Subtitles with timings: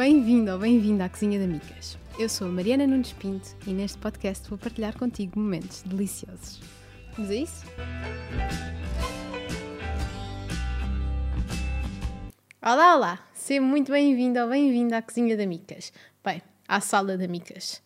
[0.00, 1.98] Bem-vindo ou bem-vinda à Cozinha da Micas.
[2.18, 6.58] Eu sou a Mariana Nunes Pinto e neste podcast vou partilhar contigo momentos deliciosos.
[7.14, 7.66] Vamos a isso?
[12.62, 13.28] Olá, olá!
[13.34, 15.92] Seja muito bem-vindo ou bem-vinda à Cozinha da Micas.
[16.24, 17.82] Bem, à Sala da Micas.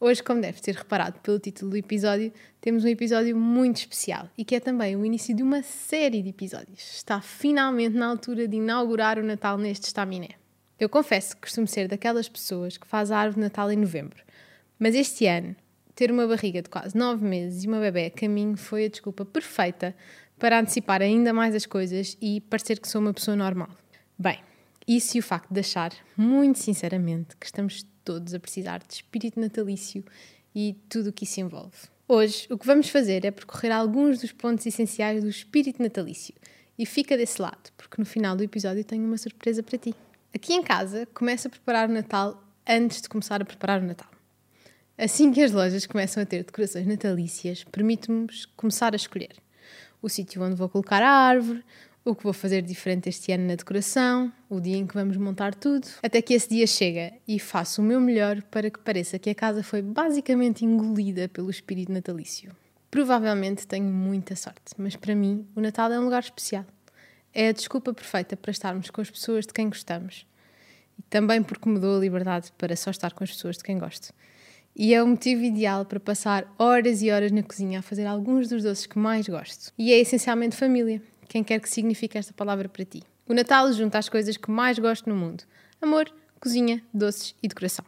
[0.00, 4.46] Hoje, como deve ter reparado pelo título do episódio, temos um episódio muito especial e
[4.46, 6.96] que é também o início de uma série de episódios.
[6.96, 10.39] Está finalmente na altura de inaugurar o Natal neste estaminé.
[10.80, 14.24] Eu confesso que costumo ser daquelas pessoas que faz a árvore de Natal em novembro,
[14.78, 15.54] mas este ano,
[15.94, 19.26] ter uma barriga de quase nove meses e uma bebê a caminho foi a desculpa
[19.26, 19.94] perfeita
[20.38, 23.68] para antecipar ainda mais as coisas e parecer que sou uma pessoa normal.
[24.18, 24.40] Bem,
[24.88, 29.38] isso e o facto de achar, muito sinceramente, que estamos todos a precisar de espírito
[29.38, 30.02] natalício
[30.54, 31.76] e tudo o que isso envolve.
[32.08, 36.34] Hoje, o que vamos fazer é percorrer alguns dos pontos essenciais do espírito natalício.
[36.78, 39.94] E fica desse lado, porque no final do episódio tenho uma surpresa para ti.
[40.32, 44.08] Aqui em casa, começo a preparar o Natal antes de começar a preparar o Natal.
[44.96, 49.32] Assim que as lojas começam a ter decorações natalícias, permite-nos começar a escolher
[50.00, 51.64] o sítio onde vou colocar a árvore,
[52.04, 55.52] o que vou fazer diferente este ano na decoração, o dia em que vamos montar
[55.52, 59.30] tudo, até que esse dia chega e faço o meu melhor para que pareça que
[59.30, 62.54] a casa foi basicamente engolida pelo espírito natalício.
[62.88, 66.64] Provavelmente tenho muita sorte, mas para mim o Natal é um lugar especial.
[67.32, 70.26] É a desculpa perfeita para estarmos com as pessoas de quem gostamos.
[70.98, 73.78] E também porque me dou a liberdade para só estar com as pessoas de quem
[73.78, 74.12] gosto.
[74.74, 78.48] E é o motivo ideal para passar horas e horas na cozinha a fazer alguns
[78.48, 79.72] dos doces que mais gosto.
[79.78, 83.02] E é essencialmente família quem quer que signifique esta palavra para ti.
[83.28, 85.44] O Natal junta as coisas que mais gosto no mundo:
[85.80, 87.84] amor, cozinha, doces e decoração.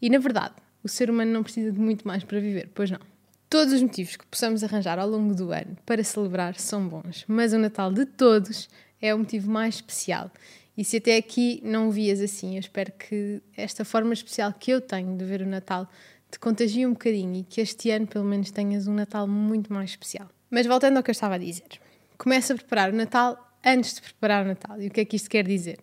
[0.00, 3.00] E na verdade, o ser humano não precisa de muito mais para viver, pois não.
[3.48, 7.52] Todos os motivos que possamos arranjar ao longo do ano para celebrar são bons, mas
[7.52, 8.68] o Natal de todos
[9.00, 10.30] é o motivo mais especial.
[10.76, 14.80] E se até aqui não vias assim, eu espero que esta forma especial que eu
[14.80, 15.88] tenho de ver o Natal
[16.30, 19.90] te contagie um bocadinho e que este ano pelo menos tenhas um Natal muito mais
[19.90, 20.28] especial.
[20.50, 21.80] Mas voltando ao que eu estava a dizer
[22.16, 24.80] começo a preparar o Natal antes de preparar o Natal.
[24.80, 25.78] E o que é que isto quer dizer?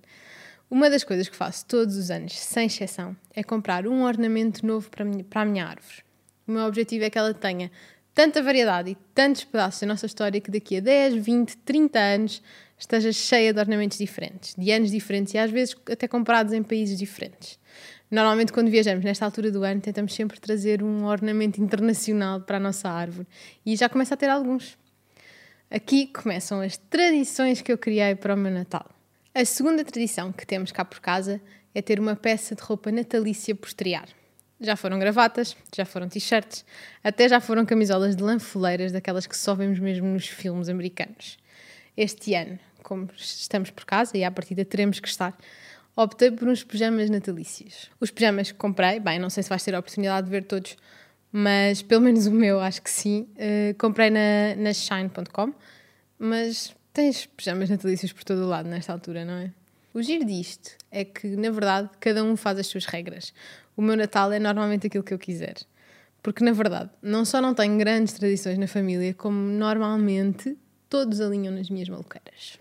[0.69, 4.89] Uma das coisas que faço todos os anos, sem exceção, é comprar um ornamento novo
[4.89, 6.03] para a minha árvore.
[6.47, 7.71] O meu objetivo é que ela tenha
[8.13, 12.41] tanta variedade e tantos pedaços da nossa história que daqui a 10, 20, 30 anos
[12.77, 16.97] esteja cheia de ornamentos diferentes, de anos diferentes e às vezes até comprados em países
[16.97, 17.57] diferentes.
[18.11, 22.59] Normalmente, quando viajamos nesta altura do ano, tentamos sempre trazer um ornamento internacional para a
[22.59, 23.27] nossa árvore
[23.65, 24.77] e já começa a ter alguns.
[25.71, 28.87] Aqui começam as tradições que eu criei para o meu Natal.
[29.33, 31.41] A segunda tradição que temos cá por casa
[31.73, 34.07] é ter uma peça de roupa natalícia por estrear.
[34.63, 36.63] Já foram gravatas, já foram t-shirts,
[37.03, 41.37] até já foram camisolas de lã foleiras, daquelas que só vemos mesmo nos filmes americanos.
[41.97, 45.37] Este ano, como estamos por casa e à partida teremos que estar,
[45.97, 47.91] optei por uns pijamas natalícios.
[47.99, 50.77] Os pijamas que comprei, bem, não sei se vais ter a oportunidade de ver todos,
[51.29, 53.27] mas pelo menos o meu acho que sim.
[53.35, 55.53] Uh, comprei na, na shine.com,
[56.17, 59.51] mas tens pijamas natalícios por todo o lado nesta altura, não é?
[59.93, 63.31] O giro disto é que, na verdade, cada um faz as suas regras.
[63.77, 65.55] O meu Natal é normalmente aquilo que eu quiser.
[66.23, 70.57] Porque, na verdade, não só não tenho grandes tradições na família, como normalmente
[70.89, 72.57] todos alinham nas minhas maluqueiras.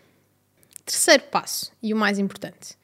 [0.84, 2.76] Terceiro passo, e o mais importante.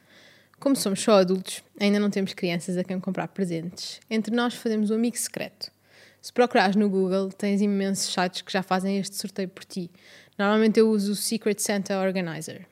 [0.58, 4.00] Como somos só adultos, ainda não temos crianças a quem comprar presentes.
[4.08, 5.70] Entre nós fazemos um amigo secreto.
[6.22, 9.90] Se procurares no Google, tens imensos sites que já fazem este sorteio por ti.
[10.38, 12.66] Normalmente eu uso o Secret Santa Organizer.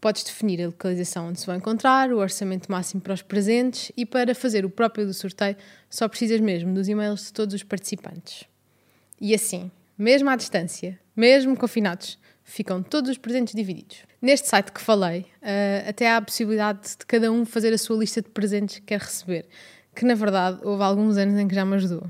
[0.00, 4.06] Podes definir a localização onde se vai encontrar, o orçamento máximo para os presentes e
[4.06, 5.56] para fazer o próprio do sorteio
[5.90, 8.44] só precisas mesmo dos e-mails de todos os participantes.
[9.20, 14.04] E assim, mesmo à distância, mesmo confinados, ficam todos os presentes divididos.
[14.22, 17.98] Neste site que falei, uh, até há a possibilidade de cada um fazer a sua
[17.98, 19.46] lista de presentes que quer receber,
[19.94, 22.04] que na verdade houve alguns anos em que já me ajudou.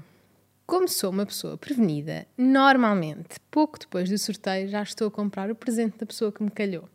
[0.64, 5.56] Como sou uma pessoa prevenida, normalmente, pouco depois do sorteio, já estou a comprar o
[5.56, 6.88] presente da pessoa que me calhou.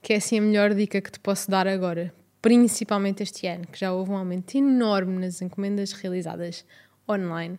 [0.00, 3.78] Que é assim a melhor dica que te posso dar agora, principalmente este ano, que
[3.78, 6.64] já houve um aumento enorme nas encomendas realizadas
[7.08, 7.58] online.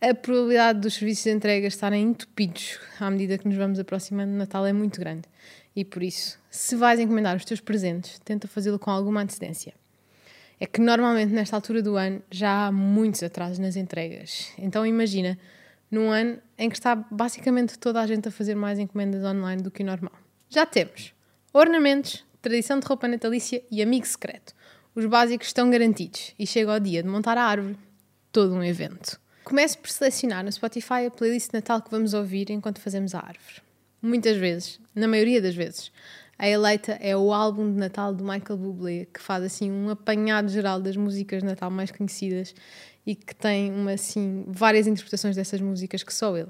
[0.00, 4.38] A probabilidade dos serviços de entrega estarem entupidos à medida que nos vamos aproximando do
[4.38, 5.28] Natal é muito grande.
[5.76, 9.74] E por isso, se vais encomendar os teus presentes, tenta fazê-lo com alguma antecedência
[10.60, 14.52] é que normalmente nesta altura do ano já há muitos atrasos nas entregas.
[14.58, 15.38] Então imagina,
[15.90, 19.70] num ano em que está basicamente toda a gente a fazer mais encomendas online do
[19.70, 20.12] que o normal.
[20.50, 21.14] Já temos
[21.52, 24.54] ornamentos, tradição de roupa natalícia e amigo secreto.
[24.94, 27.76] Os básicos estão garantidos e chega o dia de montar a árvore.
[28.32, 29.20] Todo um evento.
[29.44, 33.18] Comece por selecionar no Spotify a playlist de Natal que vamos ouvir enquanto fazemos a
[33.18, 33.62] árvore.
[34.00, 35.90] Muitas vezes, na maioria das vezes,
[36.38, 40.48] A Eleita é o álbum de Natal do Michael Bublé, que faz assim um apanhado
[40.48, 42.54] geral das músicas de Natal mais conhecidas
[43.04, 46.48] e que tem uma, assim, várias interpretações dessas músicas que só ele.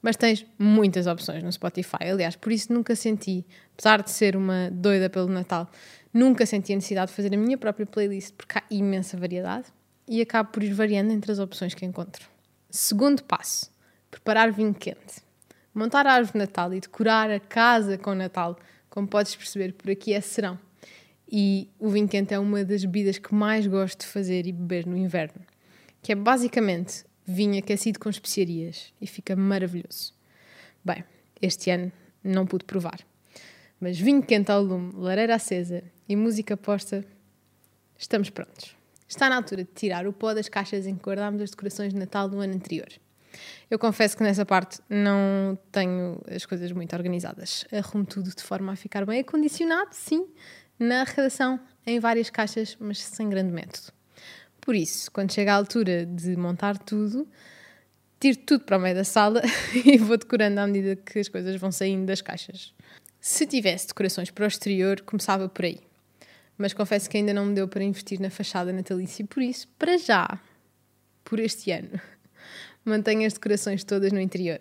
[0.00, 2.04] Mas tens muitas opções no Spotify.
[2.10, 5.68] Aliás, por isso nunca senti, apesar de ser uma doida pelo Natal,
[6.14, 9.66] nunca senti a necessidade de fazer a minha própria playlist, porque há imensa variedade
[10.06, 12.28] e acabo por ir variando entre as opções que encontro.
[12.70, 13.70] Segundo passo:
[14.10, 15.22] preparar vinho quente.
[15.74, 18.58] Montar a árvore de Natal e decorar a casa com Natal
[18.88, 20.58] como podes perceber, por aqui é serão.
[21.30, 24.86] E o vinho quente é uma das bebidas que mais gosto de fazer e beber
[24.86, 25.40] no inverno,
[26.02, 30.14] que é basicamente vinho aquecido com especiarias e fica maravilhoso.
[30.82, 31.04] Bem,
[31.42, 31.92] este ano
[32.24, 32.98] não pude provar,
[33.78, 37.04] mas vinho quente ao lume, lareira acesa e música posta,
[37.98, 38.74] estamos prontos.
[39.06, 41.98] Está na altura de tirar o pó das caixas em que guardámos as decorações de
[41.98, 42.88] Natal do ano anterior.
[43.70, 47.66] Eu confesso que nessa parte não tenho as coisas muito organizadas.
[47.70, 50.26] Arrumo tudo de forma a ficar bem acondicionado, sim,
[50.78, 53.97] na redação, em várias caixas, mas sem grande método.
[54.68, 57.26] Por isso, quando chega a altura de montar tudo,
[58.20, 59.40] tiro tudo para o meio da sala
[59.72, 62.74] e vou decorando à medida que as coisas vão saindo das caixas.
[63.18, 65.80] Se tivesse decorações para o exterior, começava por aí.
[66.58, 69.96] Mas confesso que ainda não me deu para investir na fachada natalícia por isso, para
[69.96, 70.38] já,
[71.24, 71.98] por este ano,
[72.84, 74.60] mantenho as decorações todas no interior.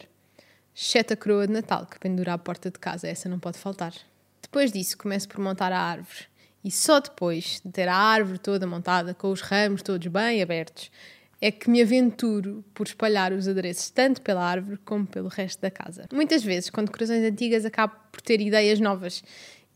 [0.73, 3.93] Exceto a coroa de Natal, que pendura à porta de casa, essa não pode faltar.
[4.41, 6.29] Depois disso, começo por montar a árvore.
[6.67, 10.91] E só depois de ter a árvore toda montada, com os ramos todos bem abertos,
[11.39, 15.71] é que me aventuro por espalhar os adereços tanto pela árvore como pelo resto da
[15.71, 16.09] casa.
[16.11, 19.23] Muitas vezes, com decorações antigas, acabo por ter ideias novas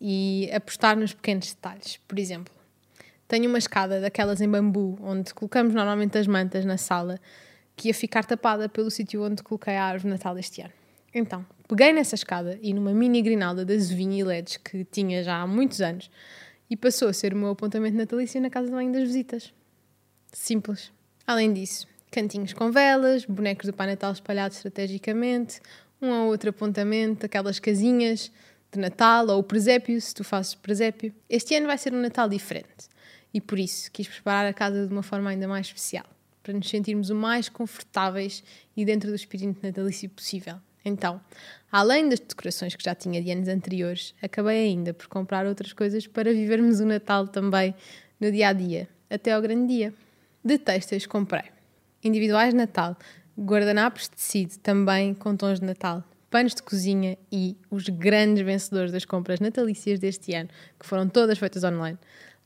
[0.01, 1.97] e apostar nos pequenos detalhes.
[2.05, 2.53] Por exemplo,
[3.25, 7.21] tenho uma escada daquelas em bambu, onde colocamos normalmente as mantas na sala,
[7.73, 10.73] que ia ficar tapada pelo sítio onde coloquei a árvore Natal este ano.
[11.13, 15.37] Então, peguei nessa escada e numa mini grinalda de azevinho e LEDs que tinha já
[15.37, 16.11] há muitos anos
[16.71, 19.53] e passou a ser o meu apontamento natalício na casa de banho das visitas.
[20.31, 20.89] Simples.
[21.27, 25.59] Além disso, cantinhos com velas, bonecos do Pai Natal espalhados estrategicamente,
[26.01, 28.31] um ou outro apontamento, aquelas casinhas
[28.71, 31.13] de Natal ou o presépio, se tu fazes presépio.
[31.29, 32.87] Este ano vai ser um Natal diferente
[33.33, 36.05] e por isso quis preparar a casa de uma forma ainda mais especial
[36.41, 38.43] para nos sentirmos o mais confortáveis
[38.77, 40.55] e dentro do espírito natalício possível.
[40.83, 41.21] Então,
[41.71, 46.07] além das decorações que já tinha de anos anteriores, acabei ainda por comprar outras coisas
[46.07, 47.75] para vivermos o Natal também
[48.19, 49.93] no dia a dia, até ao grande dia.
[50.43, 51.43] De textos comprei
[52.03, 52.97] individuais de Natal,
[53.39, 58.91] guardanapos de tecido também com tons de Natal, panos de cozinha e os grandes vencedores
[58.91, 60.49] das compras natalícias deste ano,
[60.79, 61.97] que foram todas feitas online,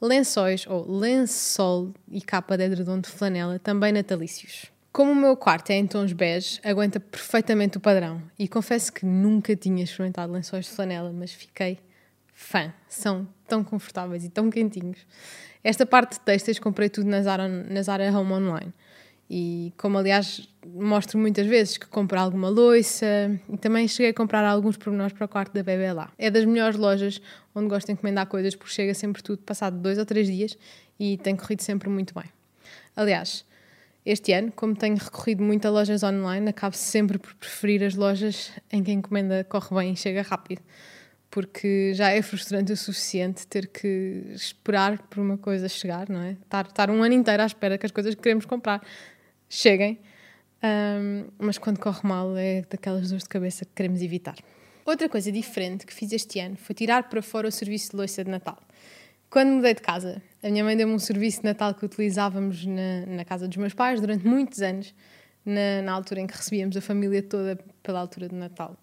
[0.02, 4.75] lençóis ou lençol e capa de edredom de flanela, também natalícios.
[4.96, 9.06] Como o meu quarto é em tons bege, aguenta perfeitamente o padrão e confesso que
[9.06, 11.80] nunca tinha experimentado lençóis de flanela, mas fiquei
[12.34, 12.74] fã.
[12.88, 15.06] São tão confortáveis e tão quentinhos.
[15.62, 18.74] Esta parte de textos comprei tudo na Zara, na Zara Home Online.
[19.30, 23.06] E como aliás mostro muitas vezes que compro alguma louça
[23.50, 26.10] e também cheguei a comprar alguns pormenores para o quarto da bebê lá.
[26.18, 27.22] É das melhores lojas
[27.54, 30.58] onde gosto de encomendar coisas porque chega sempre tudo passado dois ou três dias
[30.98, 32.32] e tem corrido sempre muito bem.
[32.96, 33.44] Aliás,
[34.06, 38.52] este ano, como tenho recorrido muito a lojas online, acabo sempre por preferir as lojas
[38.72, 40.62] em que a encomenda corre bem e chega rápido.
[41.31, 46.31] Porque já é frustrante o suficiente ter que esperar por uma coisa chegar, não é?
[46.34, 48.86] Estar, estar um ano inteiro à espera que as coisas que queremos comprar
[49.50, 50.00] cheguem.
[50.63, 54.36] Um, mas quando corre mal é daquelas dores de cabeça que queremos evitar.
[54.86, 58.24] Outra coisa diferente que fiz este ano foi tirar para fora o serviço de louça
[58.24, 58.58] de Natal.
[59.30, 63.04] Quando mudei de casa, a minha mãe deu-me um serviço de Natal que utilizávamos na,
[63.08, 64.94] na casa dos meus pais durante muitos anos,
[65.44, 68.78] na, na altura em que recebíamos a família toda pela altura de Natal.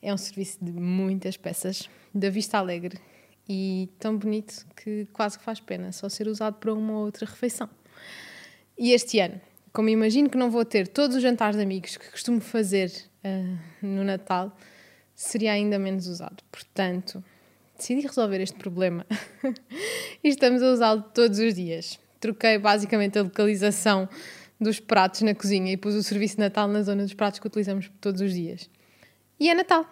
[0.00, 2.96] É um serviço de muitas peças, da vista alegre
[3.48, 7.26] e tão bonito que quase que faz pena só ser usado para uma ou outra
[7.26, 7.68] refeição.
[8.78, 9.40] E este ano,
[9.72, 12.88] como imagino que não vou ter todos os jantares de amigos que costumo fazer
[13.24, 14.56] uh, no Natal,
[15.12, 16.44] seria ainda menos usado.
[16.52, 17.22] Portanto,
[17.80, 19.06] decidi resolver este problema
[20.22, 21.98] e estamos a usá-lo todos os dias.
[22.20, 24.08] Troquei basicamente a localização
[24.60, 27.46] dos pratos na cozinha e pus o serviço de Natal na zona dos pratos que
[27.46, 28.68] utilizamos todos os dias.
[29.38, 29.86] E é Natal.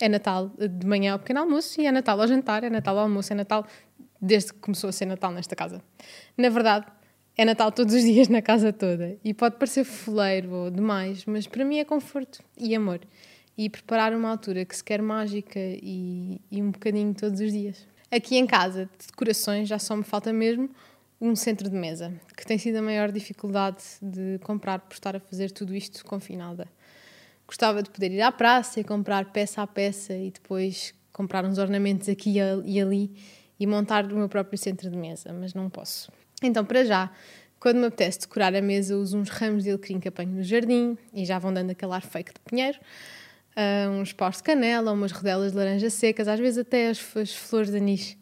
[0.00, 3.04] É Natal de manhã ao pequeno almoço e é Natal ao jantar, é Natal ao
[3.04, 3.66] almoço, é Natal
[4.20, 5.82] desde que começou a ser Natal nesta casa.
[6.36, 6.86] Na verdade,
[7.36, 9.18] é Natal todos os dias na casa toda.
[9.24, 13.00] E pode parecer foleiro ou demais, mas para mim é conforto e amor.
[13.56, 17.86] E preparar uma altura que se quer mágica e, e um bocadinho todos os dias.
[18.10, 20.70] Aqui em casa, de decorações, já só me falta mesmo
[21.20, 25.20] um centro de mesa, que tem sido a maior dificuldade de comprar por estar a
[25.20, 26.68] fazer tudo isto confinada.
[27.46, 31.58] Gostava de poder ir à praça e comprar peça a peça e depois comprar uns
[31.58, 32.34] ornamentos aqui
[32.64, 33.10] e ali
[33.58, 36.12] e montar o meu próprio centro de mesa, mas não posso.
[36.42, 37.10] Então, para já,
[37.58, 40.98] quando me apetece decorar a mesa, uso uns ramos de alecrim que apanho no jardim
[41.14, 42.78] e já vão dando aquele ar fake de pinheiro.
[43.56, 47.34] Uh, uns paus de canela, umas rodelas de laranja secas, às vezes até as, as
[47.34, 48.16] flores de anis.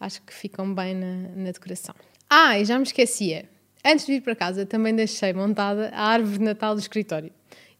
[0.00, 1.94] Acho que ficam bem na, na decoração.
[2.28, 3.48] Ah, e já me esquecia.
[3.84, 7.32] Antes de vir para casa, também deixei montada a árvore de Natal do escritório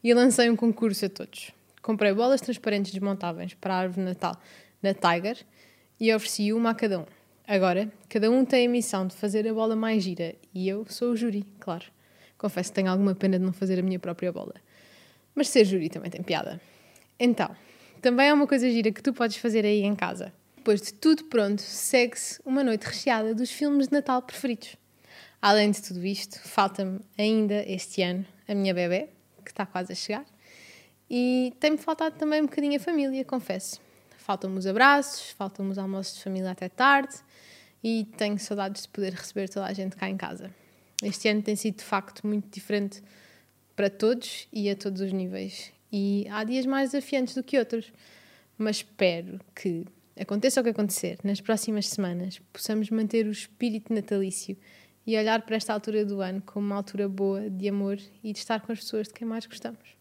[0.02, 1.50] e lancei um concurso a todos.
[1.80, 4.37] Comprei bolas transparentes desmontáveis para a árvore de Natal
[4.80, 5.38] na Tiger
[5.99, 7.06] e ofereci uma a cada um.
[7.47, 11.11] Agora, cada um tem a missão de fazer a bola mais gira e eu sou
[11.11, 11.87] o júri, claro.
[12.38, 14.54] Confesso que tenho alguma pena de não fazer a minha própria bola.
[15.35, 16.61] Mas ser júri também tem piada.
[17.19, 17.54] Então,
[18.00, 20.33] também é uma coisa gira que tu podes fazer aí em casa.
[20.57, 24.76] Depois de tudo pronto, segue-se uma noite recheada dos filmes de Natal preferidos.
[25.40, 29.09] Além de tudo isto, falta-me ainda este ano a minha bebê,
[29.45, 30.25] que está quase a chegar,
[31.11, 33.81] e tem-me faltado também um bocadinho a família, confesso.
[34.19, 37.16] Faltam-me os abraços, faltam-me os almoços de família até tarde
[37.83, 40.54] e tenho saudades de poder receber toda a gente cá em casa.
[41.02, 43.02] Este ano tem sido de facto muito diferente
[43.75, 45.73] para todos e a todos os níveis.
[45.92, 47.92] E há dias mais desafiantes do que outros,
[48.56, 49.84] mas espero que,
[50.18, 54.56] aconteça o que acontecer, nas próximas semanas possamos manter o espírito natalício
[55.06, 58.38] e olhar para esta altura do ano como uma altura boa de amor e de
[58.38, 59.96] estar com as pessoas de quem mais gostamos.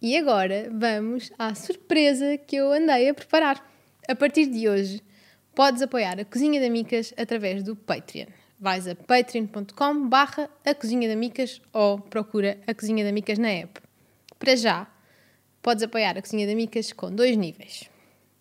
[0.00, 3.64] E agora vamos à surpresa que eu andei a preparar.
[4.08, 5.02] A partir de hoje,
[5.54, 8.26] podes apoiar a Cozinha da Micas através do Patreon.
[8.58, 13.48] Vais a patreon.com barra a Cozinha da Micas ou procura a Cozinha da Micas na
[13.48, 13.80] app.
[14.38, 14.86] Para já,
[15.66, 17.90] podes apoiar a Cozinha da Micas com dois níveis.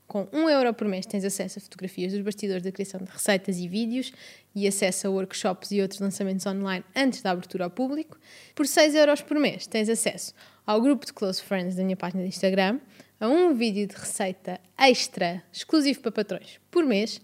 [0.05, 3.58] Com 1 euro por mês tens acesso a fotografias dos bastidores da criação de receitas
[3.58, 4.13] e vídeos
[4.53, 8.20] e acesso a workshops e outros lançamentos online antes da abertura ao público.
[8.53, 10.36] Por 6 euros por mês tens acesso
[10.67, 12.79] ao grupo de close friends da minha página de Instagram,
[13.20, 17.20] a um vídeo de receita extra, exclusivo para patrões, por mês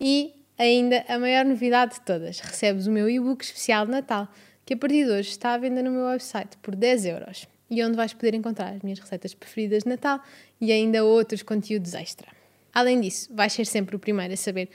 [0.00, 4.28] e ainda a maior novidade de todas, recebes o meu e-book especial de Natal,
[4.64, 7.82] que a partir de hoje está à venda no meu website por 10 euros e
[7.82, 10.20] onde vais poder encontrar as minhas receitas preferidas de Natal
[10.60, 12.28] e ainda outros conteúdos extra.
[12.70, 14.68] Além disso, vais ser sempre o primeiro a saber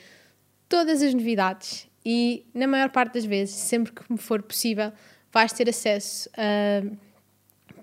[0.67, 4.91] todas as novidades e, na maior parte das vezes, sempre que me for possível,
[5.31, 6.81] vais ter acesso a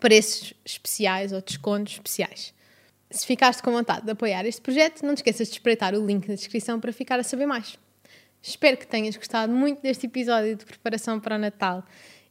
[0.00, 2.52] preços especiais ou descontos especiais.
[3.08, 6.26] Se ficaste com vontade de apoiar este projeto, não te esqueças de espreitar o link
[6.26, 7.78] na descrição para ficar a saber mais.
[8.42, 11.84] Espero que tenhas gostado muito deste episódio de preparação para o Natal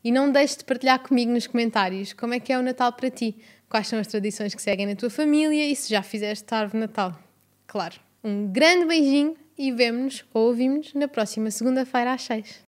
[0.04, 3.10] e não deixes de partilhar comigo nos comentários como é que é o Natal para
[3.10, 3.38] ti,
[3.70, 7.18] quais são as tradições que seguem na tua família e se já fizeste árvore Natal.
[7.66, 7.96] Claro.
[8.24, 12.62] Um grande beijinho e vemo-nos ou ouvimos na próxima segunda-feira às seis.